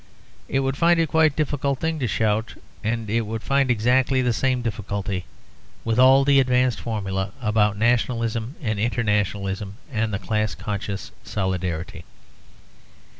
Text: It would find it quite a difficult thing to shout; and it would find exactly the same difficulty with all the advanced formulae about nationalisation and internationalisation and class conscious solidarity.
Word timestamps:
It 0.49 0.61
would 0.61 0.75
find 0.77 0.99
it 0.99 1.09
quite 1.09 1.33
a 1.33 1.35
difficult 1.35 1.79
thing 1.79 1.99
to 1.99 2.07
shout; 2.07 2.55
and 2.83 3.07
it 3.07 3.21
would 3.21 3.43
find 3.43 3.69
exactly 3.69 4.23
the 4.23 4.33
same 4.33 4.63
difficulty 4.63 5.25
with 5.85 5.99
all 5.99 6.25
the 6.25 6.39
advanced 6.39 6.79
formulae 6.81 7.29
about 7.39 7.77
nationalisation 7.77 8.55
and 8.63 8.79
internationalisation 8.79 9.73
and 9.91 10.19
class 10.19 10.55
conscious 10.55 11.11
solidarity. 11.23 12.03